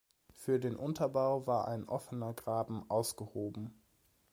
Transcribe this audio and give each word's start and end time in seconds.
Für 0.33 0.59
den 0.59 0.75
Unterbau 0.77 1.45
war 1.45 1.67
ein 1.67 1.87
offener 1.87 2.33
Graben 2.33 2.89
ausgehoben. 2.89 3.83